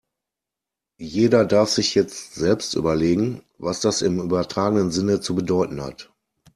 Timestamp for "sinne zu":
4.89-5.35